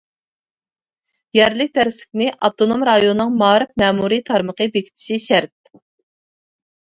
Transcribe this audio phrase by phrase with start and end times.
[1.39, 5.73] يەرلىك دەرسلىكنى ئاپتونوم رايوننىڭ مائارىپ مەمۇرىي تارمىقى بېكىتىشى شەرت.